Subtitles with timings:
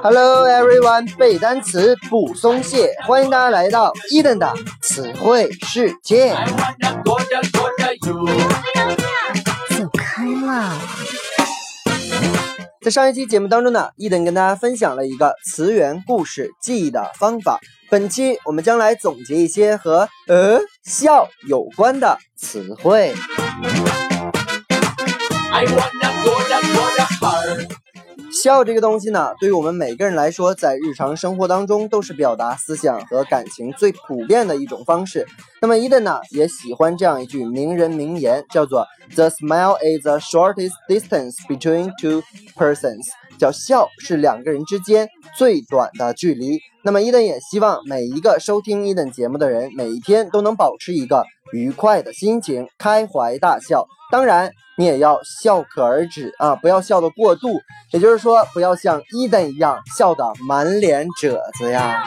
[0.00, 6.30] Hello everyone，背单词不松懈，欢迎大家来到伊登的词汇世界。
[6.30, 7.18] I wanna go
[7.52, 8.26] go you.
[9.76, 10.72] 走开啦！
[12.88, 17.60] 在上一期节目当中呢，伊登跟大家分享了一个词源故事记忆的方法。
[17.90, 23.14] 本期我们将来总结一些和呃笑有关的词汇。
[25.52, 27.87] I wanna go to go to her.
[28.30, 35.26] 笑这个东西呢，对于我们每个人来说，在日常生活当中都是表达思想和感情最普遍的一种方式。
[35.60, 42.22] 那么伊登呢，也喜欢这样一句名人名言，叫做 “The smile is the shortest distance between two
[42.56, 43.06] persons”，
[43.38, 46.60] 叫笑是两个人之间最短的距离。
[46.84, 53.86] 那么伊登也希望每一个收听伊登节目的人，每一天都能保持一个愉快的心情，开怀大笑。
[54.10, 57.48] 当然，你也要笑可而止啊，不要笑得过度。
[57.92, 62.04] 也就是说，不要像伊登一样笑得满脸褶子呀。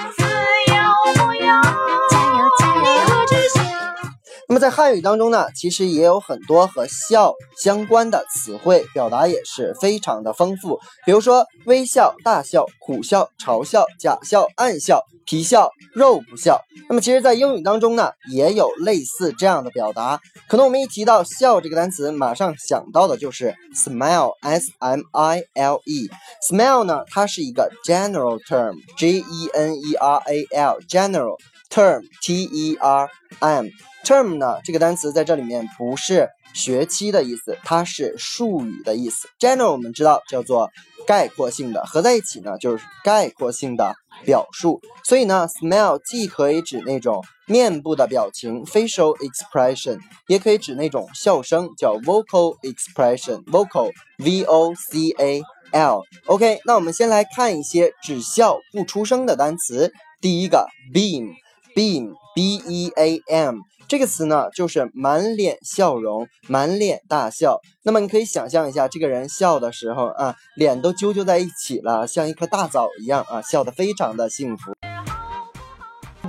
[4.52, 10.78] 那么在汉语当中呢，其实也有很多和笑相关的词汇，表达也是非常的丰富。
[11.06, 16.60] 比如说微笑、大笑、苦笑、嘲笑、假笑、暗笑、皮笑、肉不笑。
[16.90, 20.20] 那么其实，在英语当中呢，也有类似这样的表达。
[20.50, 26.10] 可能我们一提到笑这个单词，马上想到的就是 smile，s m i l e。
[26.46, 31.38] smile 呢，它是一个 general term，g e n e r a l，general
[31.72, 33.66] term t e r m。
[34.04, 39.30] term 呢，这个单词在这里面不是学期的意思，它是术语的意思。
[39.40, 40.70] general 我们知道叫做
[41.08, 44.82] 概括性的，合在一起呢就是概括性的表述。
[45.04, 56.02] 所以呢，smile 既可以指那种面部的表情 （facial expression），也可以指那种笑声，叫 vocal expression（vocal v o c a l）。
[56.26, 59.94] OK，那我们先来看一些只笑不出声的单词。
[60.20, 61.34] 第一个，beam
[61.76, 63.58] beam，beam。
[63.88, 67.60] 这个词呢，就是满脸笑容，满脸大笑。
[67.84, 74.74] 那么你可以想象一下，这个人笑的时候啊，脸都揪揪在一起了，像一颗大枣一样啊，笑得非常的幸福。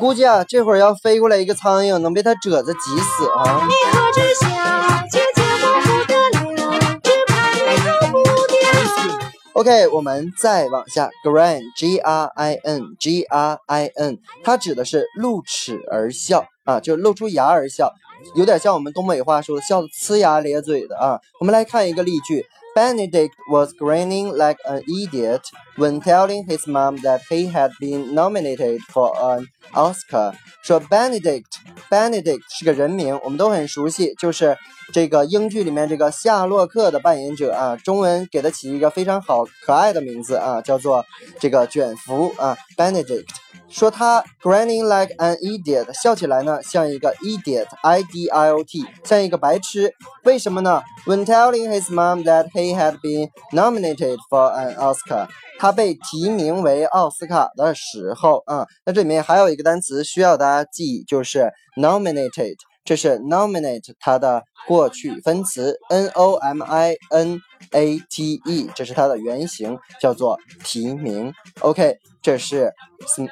[0.01, 3.69] 估计啊，这会儿要飞过来一个苍蝇，能被他褶子挤死啊！
[9.63, 17.93] OK，我们再往下，grin，g r i n，g r i n，它指的是露齿而笑啊，就露出牙而笑，
[18.35, 21.21] 有点像我们东北话说的笑得呲牙咧嘴的啊。
[21.39, 22.45] 我们来看一个例句
[22.76, 25.42] ：Benedict was grinning like an idiot
[25.78, 30.34] when telling his mom that he had been nominated for an Oscar。
[30.64, 34.58] 说 Benedict，Benedict 是个人名，我们都很熟悉，就是
[34.94, 41.06] 这个英剧里面这个夏洛克的扮演者啊，中文给他起一个非常好可爱的名字啊，叫做
[41.40, 43.26] 这个卷福啊，Benedict。
[43.69, 49.95] 说他 grinning like an idiot，笑起来呢像一个 idiot，i d i o t，像一个白痴。
[50.25, 62.57] 为什么呢？When telling his mom that he had been nominated for an Oscar，他被提名为奥斯卡的时候啊，那这里面还有一个单词需要大家记，就是 nominated。
[62.85, 67.39] 这是 nominate 它的过去分词 n o m i n
[67.71, 71.33] a t e，这是它的原型，叫做提名。
[71.61, 72.73] OK，这是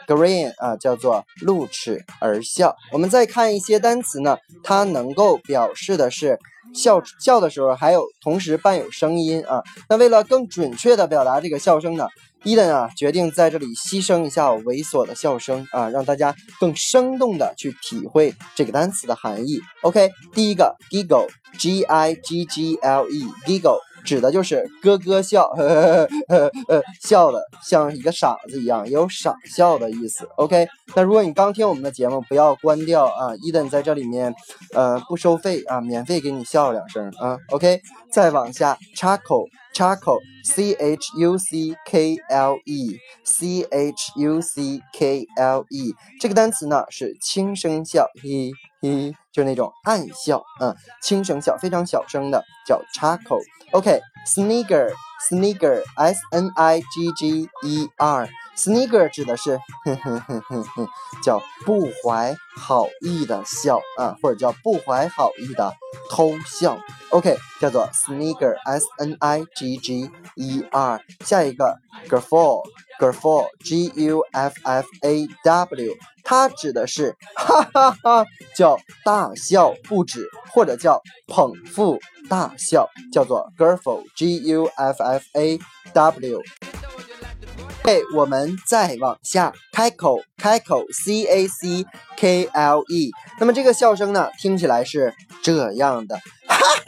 [0.06, 2.74] green 啊，叫做露齿而笑。
[2.92, 6.38] 我们再看一些单词呢，它能够表示的是
[6.74, 9.62] 笑笑的时候还有同时伴有声音啊。
[9.88, 12.06] 那为了更准确的表达这个笑声呢，
[12.44, 19.60] 伊登啊决定在这里牺牲一下猥琐的笑声啊，让大家更生动的去体会这个单词的含义。
[19.82, 30.28] OK，第一个 giggle，g i g g l e，giggle 指的就是咯咯笑，呵呵呵呵笑的像一个傻子一样，有傻笑的意思。
[30.37, 34.34] OK，那如果你刚听我们的节目，不要关掉啊，伊登在这里面
[34.75, 37.36] 呃不收费啊，免费给你笑两声啊。
[37.51, 37.80] OK，
[38.10, 39.45] 再往下插口
[39.75, 40.01] chuckle。
[40.01, 48.51] chuckle，c h u c k l e，c h u c k l e，这个单词呢是轻声笑，嘿
[48.81, 53.43] 嘿，就是那种暗笑，嗯，轻声笑，非常小声的，叫 chuckle。
[53.72, 60.89] OK，snigger，snigger，s n i g g e r，snigger 指的是哼哼哼哼哼，
[61.22, 65.75] 叫不怀好意的笑啊，或者叫不怀好意的
[66.11, 66.78] 偷笑。
[67.10, 71.01] OK，叫做 sneaker s n i g g e r。
[71.24, 71.77] 下一个
[72.09, 78.24] guffaw，guffaw，g u f f a w，它指的是哈哈哈，
[78.54, 81.98] 叫大笑不止，或者叫捧腹
[82.28, 85.59] 大笑，叫做 guffaw，g u f f a
[85.92, 86.41] w。
[87.84, 91.86] 哎，我们再往下，开口，开口，c a c
[92.16, 93.10] k l e。
[93.38, 96.18] 那么这个笑声呢，听起来是这样的，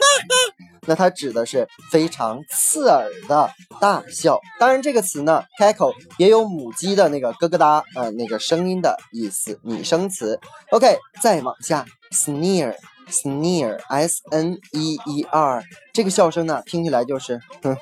[0.85, 3.49] 那它指的是非常刺耳的
[3.81, 4.39] 大笑。
[4.59, 10.39] 当然，这个词呢，开口也有母鸡的那个咯咯哒，呃，那个声音的意思，拟声词。
[10.71, 15.63] OK，再往下，sneer，sneer，s n e e r。
[15.91, 17.75] 这个笑声呢，听起来就是哼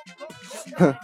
[0.76, 0.94] 哼。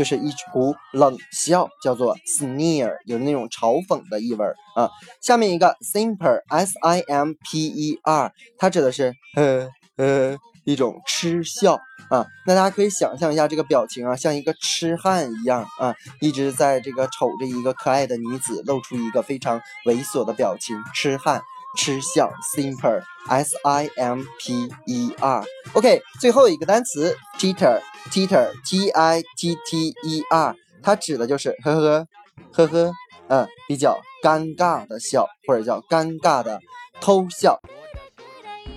[0.00, 4.88] 就是一股冷笑，叫做 sneer，有那种嘲讽的意味啊。
[5.20, 9.68] 下面一个 simper，s i m p e r，它指的是呃
[9.98, 11.74] 呃一种嗤笑
[12.08, 12.24] 啊。
[12.46, 21.42] 那大家可以想象一下这个表情啊，像一个痴汉一样啊，一直在这个瞅着一个可爱的女子，露出一个非常猥琐的表情，痴汉。
[21.76, 25.44] 吃笑，simple，s i m p e r。
[25.72, 32.06] OK，最后一个单词，teeter，teeter，t i t t e r，它指的就是呵呵
[32.52, 32.92] 呵呵，
[33.28, 36.60] 嗯，比较尴尬的笑，或者叫尴尬的
[37.00, 37.60] 偷笑。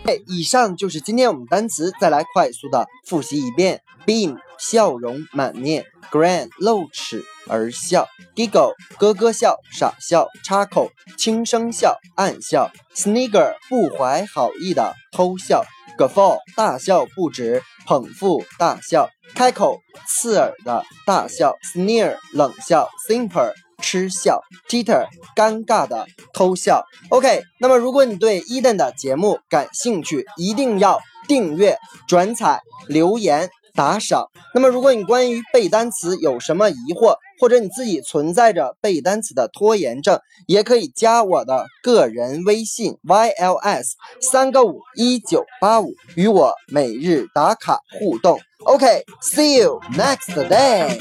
[0.05, 15.63] 哎，以上就是今天我们单词，再来快速的复习一遍：beam 笑容满面，grin 露齿而笑，giggle 咯咯笑傻笑，插口轻声笑暗笑，snigger 不怀好意的偷笑
[15.97, 23.53] ，guffaw 大笑不止捧腹大笑，开口刺耳的大笑，sneer 冷笑，simper。
[23.81, 26.85] 嗤笑，teeter，尴尬的偷笑。
[27.09, 31.77] OK，那么如果你对伊登的节目感兴趣，一定要订阅、
[32.07, 34.29] 转采、留言、打赏。
[34.53, 43.91] 那么如果你关于背单词有什么疑惑或者你自己存在着背单词的拖延症也可以加我的个人微信 yls
[44.21, 48.39] 三个五一九八五与我每日打卡互动。
[48.65, 50.97] Ok see you next day